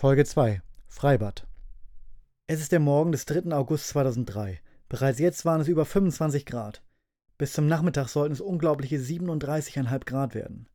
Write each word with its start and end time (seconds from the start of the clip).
Folge 0.00 0.24
2 0.24 0.62
Freibad 0.86 1.44
Es 2.46 2.60
ist 2.60 2.70
der 2.70 2.78
Morgen 2.78 3.10
des 3.10 3.24
3. 3.24 3.50
August 3.50 3.88
2003. 3.88 4.60
Bereits 4.88 5.18
jetzt 5.18 5.44
waren 5.44 5.60
es 5.60 5.66
über 5.66 5.84
25 5.84 6.46
Grad. 6.46 6.84
Bis 7.36 7.52
zum 7.52 7.66
Nachmittag 7.66 8.06
sollten 8.06 8.32
es 8.32 8.40
unglaubliche 8.40 8.98
37,5 8.98 10.04
Grad 10.04 10.36
werden. 10.36 10.68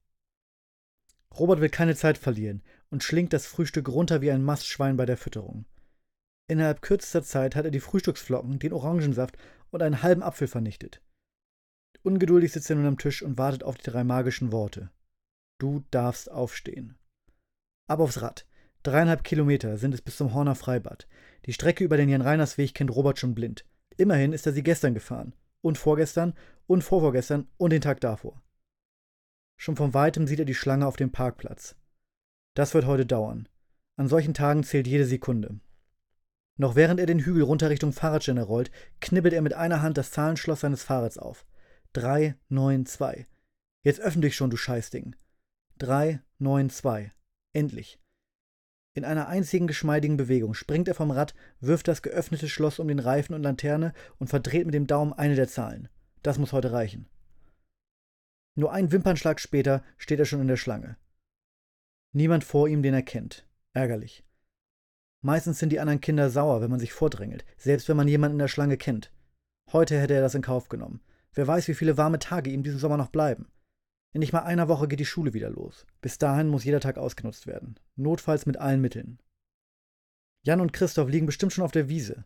Robert 1.40 1.62
will 1.62 1.70
keine 1.70 1.96
Zeit 1.96 2.18
verlieren 2.18 2.64
und 2.90 3.02
schlingt 3.02 3.32
das 3.32 3.46
Frühstück 3.46 3.88
runter 3.88 4.20
wie 4.20 4.30
ein 4.30 4.44
Mastschwein 4.44 4.98
bei 4.98 5.06
der 5.06 5.16
Fütterung. 5.16 5.64
Innerhalb 6.50 6.82
kürzester 6.82 7.24
Zeit 7.24 7.56
hat 7.56 7.64
er 7.64 7.72
die 7.72 7.80
Frühstücksflocken, 7.80 8.60
den 8.60 8.74
Orangensaft 8.74 9.38
und 9.72 9.82
einen 9.82 10.04
halben 10.04 10.22
Apfel 10.22 10.50
vernichtet. 10.50 11.02
Ungeduldig 12.02 12.52
sitzt 12.52 12.70
er 12.70 12.76
nun 12.76 12.88
am 12.88 12.98
Tisch 12.98 13.24
und 13.24 13.38
wartet 13.38 13.64
auf 13.64 13.78
die 13.78 13.90
drei 13.90 14.04
magischen 14.04 14.52
Worte. 14.52 14.92
Du 15.60 15.82
darfst 15.92 16.30
aufstehen. 16.30 16.98
Ab 17.88 18.02
aufs 18.02 18.22
Rad. 18.22 18.46
Dreieinhalb 18.84 19.24
Kilometer 19.24 19.78
sind 19.78 19.94
es 19.94 20.02
bis 20.02 20.18
zum 20.18 20.34
Horner 20.34 20.56
Freibad. 20.56 21.08
Die 21.46 21.54
Strecke 21.54 21.86
über 21.86 21.96
den 21.96 22.10
Jan-Reiners-Weg 22.10 22.74
kennt 22.74 22.94
Robert 22.94 23.18
schon 23.18 23.34
blind. 23.34 23.66
Immerhin 23.96 24.34
ist 24.34 24.46
er 24.46 24.52
sie 24.52 24.64
gestern 24.64 24.94
gefahren. 24.94 25.34
Und 25.62 25.78
vorgestern 25.78 26.34
und 26.68 26.84
vorvorgestern 26.84 27.48
und 27.58 27.72
den 27.72 27.82
Tag 27.82 28.02
davor. 28.02 28.42
Schon 29.58 29.78
von 29.78 29.94
weitem 29.94 30.28
sieht 30.28 30.40
er 30.40 30.46
die 30.46 30.56
Schlange 30.56 30.86
auf 30.86 30.98
dem 30.98 31.12
Parkplatz. 31.12 31.78
Das 32.54 32.74
wird 32.74 32.86
heute 32.86 33.06
dauern. 33.06 33.48
An 33.96 34.10
solchen 34.10 34.34
Tagen 34.34 34.64
zählt 34.64 34.88
jede 34.88 35.06
Sekunde. 35.06 35.60
Noch 36.58 36.76
während 36.76 37.00
er 37.00 37.06
den 37.06 37.20
Hügel 37.20 37.44
runter 37.44 37.70
Richtung 37.70 37.94
Fahrradständer 37.94 38.44
rollt, 38.44 38.72
knibbelt 39.00 39.34
er 39.34 39.42
mit 39.42 39.54
einer 39.54 39.82
Hand 39.82 39.98
das 39.98 40.12
Zahlenschloss 40.12 40.60
seines 40.60 40.84
Fahrrads 40.84 41.18
auf. 41.18 41.46
3, 41.94 42.36
9, 42.50 42.86
2. 42.86 43.28
Jetzt 43.84 44.02
öffne 44.02 44.24
dich 44.24 44.36
schon, 44.36 44.50
du 44.50 44.58
Scheißding. 44.58 45.16
3, 45.78 46.22
9, 46.40 46.70
2. 46.70 47.12
Endlich. 47.54 48.03
In 48.96 49.06
einer 49.06 49.28
einzigen 49.28 49.66
geschmeidigen 49.66 50.18
Bewegung 50.18 50.54
springt 50.54 50.88
er 50.88 50.94
vom 50.94 51.10
Rad, 51.10 51.34
wirft 51.60 51.88
das 51.88 52.04
geöffnete 52.04 52.48
Schloss 52.48 52.78
um 52.78 52.88
den 52.88 53.00
Reifen 53.00 53.34
und 53.34 53.42
Lanterne 53.42 53.94
und 54.20 54.28
verdreht 54.28 54.66
mit 54.66 54.76
dem 54.76 54.86
Daumen 54.86 55.14
eine 55.14 55.36
der 55.36 55.48
Zahlen. 55.48 55.90
Das 56.22 56.38
muss 56.38 56.54
heute 56.54 56.72
reichen. 56.72 57.10
Nur 58.56 58.72
einen 58.72 58.92
Wimpernschlag 58.92 59.40
später 59.40 59.84
steht 59.98 60.20
er 60.20 60.26
schon 60.26 60.42
in 60.42 60.48
der 60.48 60.58
Schlange. 60.58 60.98
Niemand 62.12 62.44
vor 62.44 62.68
ihm, 62.68 62.84
den 62.84 62.94
er 62.94 63.02
kennt. 63.02 63.48
Ärgerlich. 63.74 64.24
Meistens 65.22 65.58
sind 65.58 65.70
die 65.70 65.80
anderen 65.80 66.02
Kinder 66.02 66.30
sauer, 66.30 66.62
wenn 66.62 66.70
man 66.70 66.80
sich 66.80 66.94
vordrängelt, 66.94 67.46
selbst 67.58 67.90
wenn 67.90 67.98
man 67.98 68.08
jemanden 68.08 68.36
in 68.36 68.40
der 68.40 68.48
Schlange 68.48 68.78
kennt. 68.78 69.12
Heute 69.72 70.00
hätte 70.00 70.14
er 70.14 70.22
das 70.22 70.36
in 70.36 70.44
Kauf 70.44 70.70
genommen. 70.70 71.02
Wer 71.34 71.48
weiß, 71.48 71.68
wie 71.68 71.74
viele 71.74 71.98
warme 71.98 72.20
Tage 72.20 72.52
ihm 72.52 72.62
diesen 72.62 72.78
Sommer 72.78 72.98
noch 72.98 73.10
bleiben. 73.10 73.48
In 74.14 74.20
nicht 74.20 74.32
mal 74.32 74.44
einer 74.44 74.68
Woche 74.68 74.88
geht 74.88 75.00
die 75.00 75.06
Schule 75.06 75.34
wieder 75.34 75.50
los. 75.50 75.86
Bis 76.02 76.20
dahin 76.20 76.48
muss 76.48 76.64
jeder 76.64 76.80
Tag 76.80 76.98
ausgenutzt 76.98 77.48
werden. 77.48 77.76
Notfalls 77.96 78.46
mit 78.46 78.58
allen 78.58 78.80
Mitteln. 78.80 79.20
Jan 80.44 80.62
und 80.62 80.72
Christoph 80.72 81.10
liegen 81.10 81.26
bestimmt 81.26 81.52
schon 81.52 81.64
auf 81.64 81.72
der 81.72 81.90
Wiese. 81.90 82.24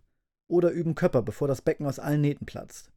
Oder 0.47 0.71
üben 0.71 0.95
Köpper, 0.95 1.21
bevor 1.21 1.47
das 1.47 1.61
Becken 1.61 1.85
aus 1.85 1.99
allen 1.99 2.21
Nähten 2.21 2.45
platzt. 2.45 2.91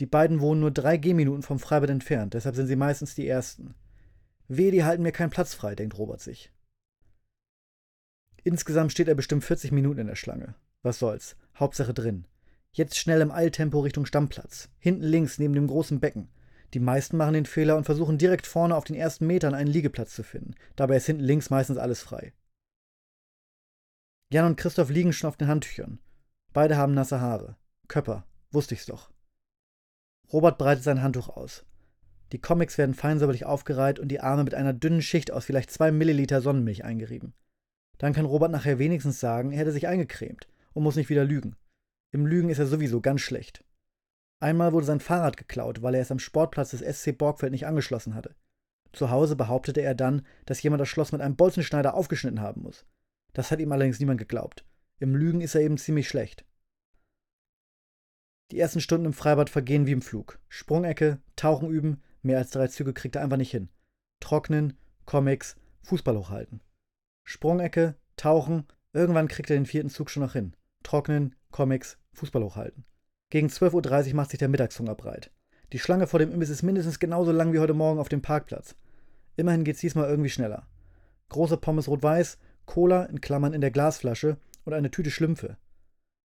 Die 0.00 0.06
beiden 0.06 0.40
wohnen 0.40 0.60
nur 0.60 0.70
drei 0.70 0.96
Gehminuten 0.96 1.42
vom 1.42 1.58
Freibad 1.58 1.90
entfernt, 1.90 2.34
deshalb 2.34 2.54
sind 2.54 2.66
sie 2.66 2.76
meistens 2.76 3.14
die 3.14 3.26
Ersten. 3.26 3.74
Weh, 4.48 4.70
die 4.70 4.84
halten 4.84 5.02
mir 5.02 5.12
keinen 5.12 5.30
Platz 5.30 5.54
frei, 5.54 5.74
denkt 5.74 5.98
Robert 5.98 6.20
sich. 6.20 6.52
Insgesamt 8.44 8.92
steht 8.92 9.08
er 9.08 9.14
bestimmt 9.14 9.44
40 9.44 9.72
Minuten 9.72 10.00
in 10.00 10.06
der 10.06 10.14
Schlange. 10.14 10.54
Was 10.82 10.98
soll's, 10.98 11.36
Hauptsache 11.58 11.92
drin. 11.92 12.26
Jetzt 12.72 12.96
schnell 12.96 13.20
im 13.20 13.32
Eiltempo 13.32 13.80
Richtung 13.80 14.06
Stammplatz. 14.06 14.68
Hinten 14.78 15.02
links 15.02 15.38
neben 15.38 15.54
dem 15.54 15.66
großen 15.66 15.98
Becken. 15.98 16.28
Die 16.76 16.80
meisten 16.80 17.16
machen 17.16 17.32
den 17.32 17.46
Fehler 17.46 17.74
und 17.78 17.84
versuchen 17.84 18.18
direkt 18.18 18.46
vorne 18.46 18.76
auf 18.76 18.84
den 18.84 18.96
ersten 18.96 19.26
Metern 19.26 19.54
einen 19.54 19.70
Liegeplatz 19.70 20.14
zu 20.14 20.22
finden. 20.22 20.56
Dabei 20.76 20.96
ist 20.98 21.06
hinten 21.06 21.22
links 21.22 21.48
meistens 21.48 21.78
alles 21.78 22.02
frei. 22.02 22.34
Jan 24.30 24.44
und 24.44 24.56
Christoph 24.58 24.90
liegen 24.90 25.14
schon 25.14 25.28
auf 25.28 25.38
den 25.38 25.48
Handtüchern. 25.48 26.00
Beide 26.52 26.76
haben 26.76 26.92
nasse 26.92 27.18
Haare. 27.18 27.56
Köpper, 27.88 28.26
wusste 28.50 28.74
ich's 28.74 28.84
doch. 28.84 29.10
Robert 30.30 30.58
breitet 30.58 30.84
sein 30.84 31.00
Handtuch 31.00 31.30
aus. 31.30 31.64
Die 32.32 32.42
Comics 32.42 32.76
werden 32.76 32.94
feinsäuberlich 32.94 33.46
aufgereiht 33.46 33.98
und 33.98 34.08
die 34.08 34.20
Arme 34.20 34.44
mit 34.44 34.52
einer 34.54 34.74
dünnen 34.74 35.00
Schicht 35.00 35.30
aus 35.30 35.46
vielleicht 35.46 35.70
zwei 35.70 35.90
Milliliter 35.90 36.42
Sonnenmilch 36.42 36.84
eingerieben. 36.84 37.32
Dann 37.96 38.12
kann 38.12 38.26
Robert 38.26 38.50
nachher 38.52 38.78
wenigstens 38.78 39.18
sagen, 39.18 39.50
er 39.50 39.60
hätte 39.60 39.72
sich 39.72 39.88
eingecremt 39.88 40.46
und 40.74 40.82
muss 40.82 40.96
nicht 40.96 41.08
wieder 41.08 41.24
lügen. 41.24 41.56
Im 42.12 42.26
Lügen 42.26 42.50
ist 42.50 42.58
er 42.58 42.66
sowieso 42.66 43.00
ganz 43.00 43.22
schlecht. 43.22 43.64
Einmal 44.40 44.72
wurde 44.72 44.86
sein 44.86 45.00
Fahrrad 45.00 45.36
geklaut, 45.36 45.82
weil 45.82 45.94
er 45.94 46.02
es 46.02 46.10
am 46.10 46.18
Sportplatz 46.18 46.70
des 46.70 46.80
SC 46.80 47.16
Borgfeld 47.16 47.52
nicht 47.52 47.66
angeschlossen 47.66 48.14
hatte. 48.14 48.34
Zu 48.92 49.10
Hause 49.10 49.36
behauptete 49.36 49.80
er 49.80 49.94
dann, 49.94 50.26
dass 50.44 50.62
jemand 50.62 50.80
das 50.80 50.88
Schloss 50.88 51.12
mit 51.12 51.20
einem 51.20 51.36
Bolzenschneider 51.36 51.94
aufgeschnitten 51.94 52.40
haben 52.40 52.62
muss. 52.62 52.86
Das 53.32 53.50
hat 53.50 53.60
ihm 53.60 53.72
allerdings 53.72 54.00
niemand 54.00 54.18
geglaubt. 54.18 54.64
Im 54.98 55.14
Lügen 55.14 55.40
ist 55.40 55.54
er 55.54 55.60
eben 55.60 55.76
ziemlich 55.78 56.08
schlecht. 56.08 56.44
Die 58.50 58.58
ersten 58.58 58.80
Stunden 58.80 59.06
im 59.06 59.12
Freibad 59.12 59.50
vergehen 59.50 59.86
wie 59.86 59.92
im 59.92 60.02
Flug. 60.02 60.38
Sprungecke, 60.48 61.20
Tauchen 61.34 61.68
üben, 61.68 62.02
mehr 62.22 62.38
als 62.38 62.50
drei 62.50 62.68
Züge 62.68 62.94
kriegt 62.94 63.16
er 63.16 63.22
einfach 63.22 63.36
nicht 63.36 63.50
hin. 63.50 63.68
Trocknen, 64.20 64.78
Comics, 65.04 65.56
Fußball 65.82 66.16
hochhalten. 66.16 66.60
Sprungecke, 67.24 67.96
Tauchen, 68.16 68.66
irgendwann 68.92 69.28
kriegt 69.28 69.50
er 69.50 69.56
den 69.56 69.66
vierten 69.66 69.90
Zug 69.90 70.10
schon 70.10 70.22
noch 70.22 70.32
hin. 70.32 70.54
Trocknen, 70.84 71.34
Comics, 71.50 71.98
Fußball 72.12 72.44
hochhalten. 72.44 72.84
Gegen 73.30 73.48
12.30 73.48 74.08
Uhr 74.08 74.14
macht 74.14 74.30
sich 74.30 74.38
der 74.38 74.48
Mittagshunger 74.48 74.94
breit. 74.94 75.30
Die 75.72 75.78
Schlange 75.80 76.06
vor 76.06 76.20
dem 76.20 76.32
Imbiss 76.32 76.50
ist 76.50 76.62
mindestens 76.62 77.00
genauso 77.00 77.32
lang 77.32 77.52
wie 77.52 77.58
heute 77.58 77.74
Morgen 77.74 77.98
auf 77.98 78.08
dem 78.08 78.22
Parkplatz. 78.22 78.76
Immerhin 79.36 79.64
geht's 79.64 79.80
diesmal 79.80 80.08
irgendwie 80.08 80.30
schneller. 80.30 80.66
Große 81.28 81.56
Pommes 81.56 81.88
rot-weiß, 81.88 82.38
Cola 82.66 83.04
in 83.04 83.20
Klammern 83.20 83.52
in 83.52 83.60
der 83.60 83.72
Glasflasche 83.72 84.36
und 84.64 84.74
eine 84.74 84.90
Tüte 84.90 85.10
Schlümpfe. 85.10 85.56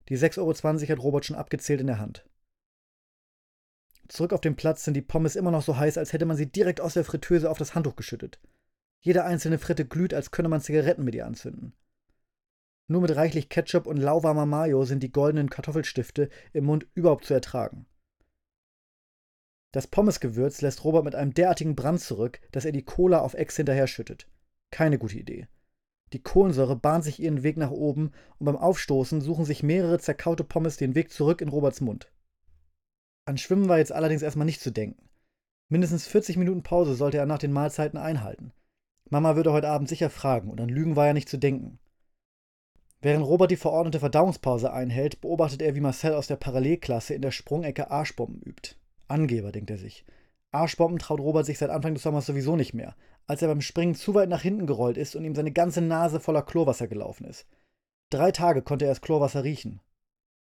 Die 0.10 0.18
6,20 0.18 0.40
Euro 0.40 0.54
hat 0.92 1.04
Robert 1.04 1.26
schon 1.26 1.36
abgezählt 1.36 1.82
in 1.82 1.88
der 1.88 2.00
Hand. 2.00 2.24
Zurück 4.08 4.34
auf 4.34 4.42
dem 4.42 4.56
Platz 4.56 4.84
sind 4.84 4.94
die 4.94 5.02
Pommes 5.02 5.36
immer 5.36 5.52
noch 5.52 5.64
so 5.64 5.78
heiß, 5.78 5.98
als 5.98 6.14
hätte 6.14 6.26
man 6.26 6.38
sie 6.38 6.52
direkt 6.52 6.82
aus 6.82 6.94
der 6.94 7.06
Fritteuse 7.06 7.50
auf 7.50 7.58
das 7.58 7.76
Handtuch 7.76 7.96
geschüttet. 7.96 8.40
Jede 9.00 9.24
einzelne 9.24 9.58
Fritte 9.58 9.86
glüht, 9.86 10.14
als 10.14 10.32
könne 10.32 10.50
man 10.50 10.62
Zigaretten 10.62 11.04
mit 11.04 11.16
ihr 11.16 11.26
anzünden. 11.26 11.74
Nur 12.92 13.00
mit 13.00 13.16
reichlich 13.16 13.48
Ketchup 13.48 13.88
und 13.88 13.96
lauwarmer 13.96 14.46
Mayo 14.46 14.84
sind 14.84 15.02
die 15.02 15.14
goldenen 15.14 15.50
Kartoffelstifte 15.50 16.30
im 16.52 16.66
Mund 16.66 16.88
überhaupt 16.94 17.24
zu 17.24 17.34
ertragen. 17.34 17.86
Das 19.74 19.88
Pommesgewürz 19.88 20.60
lässt 20.60 20.84
Robert 20.84 21.06
mit 21.06 21.16
einem 21.16 21.34
derartigen 21.34 21.78
Brand 21.78 22.02
zurück, 22.02 22.42
dass 22.52 22.66
er 22.66 22.74
die 22.74 22.84
Cola 22.84 23.22
auf 23.22 23.34
Ex 23.34 23.56
hinterher 23.56 23.88
schüttet. 23.88 24.28
Keine 24.72 25.00
gute 25.00 25.18
Idee. 25.18 25.48
Die 26.12 26.22
Kohlensäure 26.22 26.76
bahnt 26.76 27.06
sich 27.06 27.22
ihren 27.22 27.44
Weg 27.44 27.56
nach 27.56 27.72
oben 27.72 28.12
und 28.40 28.46
beim 28.46 28.58
Aufstoßen 28.58 29.22
suchen 29.22 29.46
sich 29.46 29.64
mehrere 29.64 29.98
zerkaute 30.00 30.44
Pommes 30.44 30.76
den 30.76 30.94
Weg 30.94 31.14
zurück 31.14 31.40
in 31.40 31.48
Roberts 31.48 31.80
Mund. 31.80 32.12
An 33.24 33.38
Schwimmen 33.38 33.70
war 33.70 33.78
jetzt 33.78 33.94
allerdings 33.94 34.22
erstmal 34.22 34.46
nicht 34.46 34.60
zu 34.60 34.70
denken. 34.70 35.08
Mindestens 35.70 36.08
40 36.08 36.36
Minuten 36.36 36.62
Pause 36.62 36.96
sollte 36.96 37.20
er 37.20 37.26
nach 37.26 37.40
den 37.40 37.54
Mahlzeiten 37.54 37.98
einhalten. 37.98 38.52
Mama 39.10 39.38
würde 39.38 39.54
heute 39.54 39.70
Abend 39.70 39.88
sicher 39.88 40.10
fragen 40.10 40.50
und 40.50 40.60
an 40.60 40.68
Lügen 40.68 40.98
war 40.98 41.08
ja 41.08 41.14
nicht 41.14 41.30
zu 41.30 41.38
denken. 41.38 41.80
Während 43.02 43.26
Robert 43.26 43.50
die 43.50 43.56
verordnete 43.56 44.00
Verdauungspause 44.00 44.72
einhält, 44.72 45.22
beobachtet 45.22 45.62
er, 45.62 45.74
wie 45.76 45.82
Marcel 45.82 46.14
aus 46.14 46.28
der 46.28 46.36
Parallelklasse 46.36 47.16
in 47.16 47.22
der 47.22 47.32
Sprungecke 47.32 47.90
Arschbomben 47.90 48.42
übt. 48.42 48.76
Angeber, 49.08 49.52
denkt 49.52 49.72
er 49.72 49.80
sich. 49.80 50.06
Arschbomben 50.52 51.00
traut 51.00 51.20
Robert 51.20 51.46
sich 51.46 51.58
seit 51.58 51.72
Anfang 51.72 51.96
des 51.96 52.04
Sommers 52.04 52.26
sowieso 52.28 52.56
nicht 52.56 52.74
mehr, 52.74 52.96
als 53.26 53.42
er 53.42 53.48
beim 53.48 53.62
Springen 53.62 53.96
zu 53.96 54.14
weit 54.14 54.30
nach 54.30 54.42
hinten 54.42 54.68
gerollt 54.68 54.98
ist 54.98 55.16
und 55.16 55.26
ihm 55.26 55.34
seine 55.34 55.52
ganze 55.52 55.82
Nase 55.82 56.20
voller 56.20 56.44
Chlorwasser 56.44 56.88
gelaufen 56.88 57.26
ist. 57.26 57.48
Drei 58.12 58.32
Tage 58.32 58.62
konnte 58.62 58.86
er 58.86 58.92
das 58.92 59.02
Chlorwasser 59.02 59.44
riechen. 59.44 59.80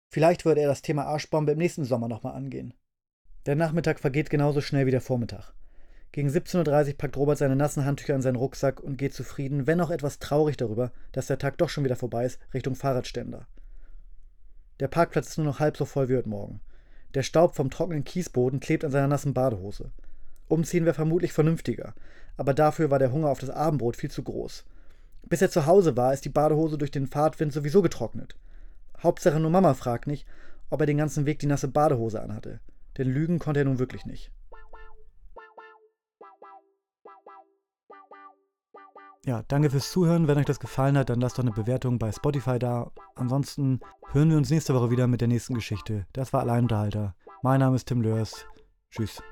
Vielleicht 0.09 0.45
würde 0.45 0.61
er 0.61 0.67
das 0.67 0.81
Thema 0.81 1.05
Arschbombe 1.05 1.53
im 1.53 1.57
nächsten 1.57 1.83
Sommer 1.83 2.07
nochmal 2.07 2.35
angehen. 2.35 2.73
Der 3.47 3.55
Nachmittag 3.55 3.99
vergeht 3.99 4.29
genauso 4.29 4.61
schnell 4.61 4.85
wie 4.85 4.91
der 4.91 5.01
Vormittag. 5.01 5.53
Gegen 6.15 6.29
17.30 6.29 6.87
Uhr 6.87 6.97
packt 6.97 7.17
Robert 7.17 7.37
seine 7.37 7.57
nassen 7.57 7.83
Handtücher 7.83 8.15
in 8.15 8.21
seinen 8.21 8.37
Rucksack 8.37 8.79
und 8.79 8.95
geht 8.95 9.13
zufrieden, 9.13 9.67
wenn 9.67 9.81
auch 9.81 9.89
etwas 9.89 10.17
traurig 10.17 10.55
darüber, 10.55 10.93
dass 11.11 11.27
der 11.27 11.37
Tag 11.37 11.57
doch 11.57 11.67
schon 11.67 11.83
wieder 11.83 11.97
vorbei 11.97 12.23
ist, 12.23 12.39
Richtung 12.53 12.75
Fahrradständer. 12.75 13.47
Der 14.79 14.87
Parkplatz 14.87 15.27
ist 15.27 15.37
nur 15.37 15.45
noch 15.45 15.59
halb 15.59 15.75
so 15.75 15.83
voll 15.83 16.07
wie 16.07 16.15
heute 16.15 16.29
Morgen. 16.29 16.61
Der 17.15 17.23
Staub 17.23 17.53
vom 17.53 17.69
trockenen 17.69 18.05
Kiesboden 18.05 18.61
klebt 18.61 18.85
an 18.85 18.91
seiner 18.91 19.09
nassen 19.09 19.33
Badehose. 19.33 19.91
Umziehen 20.47 20.85
wäre 20.85 20.93
vermutlich 20.93 21.33
vernünftiger, 21.33 21.93
aber 22.37 22.53
dafür 22.53 22.89
war 22.89 22.99
der 22.99 23.11
Hunger 23.11 23.27
auf 23.27 23.39
das 23.39 23.49
Abendbrot 23.49 23.97
viel 23.97 24.09
zu 24.09 24.23
groß. 24.23 24.63
Bis 25.23 25.41
er 25.41 25.51
zu 25.51 25.65
Hause 25.65 25.97
war, 25.97 26.13
ist 26.13 26.23
die 26.23 26.29
Badehose 26.29 26.77
durch 26.77 26.91
den 26.91 27.07
Fahrtwind 27.07 27.51
sowieso 27.51 27.81
getrocknet. 27.81 28.37
Hauptsache 29.03 29.41
nur 29.41 29.51
Mama 29.51 29.73
fragt 29.73 30.07
nicht, 30.07 30.25
ob 30.69 30.79
er 30.79 30.87
den 30.87 30.97
ganzen 30.97 31.25
Weg 31.25 31.39
die 31.39 31.47
nasse 31.47 31.67
Badehose 31.67 32.21
anhatte. 32.21 32.61
Denn 32.97 33.11
lügen 33.11 33.37
konnte 33.37 33.59
er 33.59 33.65
nun 33.65 33.79
wirklich 33.79 34.05
nicht. 34.05 34.31
Ja, 39.25 39.41
danke 39.47 39.71
fürs 39.71 39.91
Zuhören. 39.91 40.27
Wenn 40.27 40.37
euch 40.37 40.45
das 40.45 40.59
gefallen 40.59 40.97
hat, 40.97 41.09
dann 41.09 41.19
lasst 41.19 41.39
doch 41.39 41.43
eine 41.43 41.51
Bewertung 41.51 41.97
bei 41.97 42.11
Spotify 42.11 42.59
da. 42.59 42.91
Ansonsten 43.15 43.79
hören 44.11 44.29
wir 44.29 44.37
uns 44.37 44.51
nächste 44.51 44.75
Woche 44.75 44.91
wieder 44.91 45.07
mit 45.07 45.19
der 45.19 45.27
nächsten 45.27 45.55
Geschichte. 45.55 46.05
Das 46.13 46.31
war 46.31 46.41
Alleinunterhalter. 46.41 47.15
Mein 47.41 47.59
Name 47.59 47.75
ist 47.75 47.87
Tim 47.87 48.01
Lörs. 48.01 48.45
Tschüss. 48.91 49.23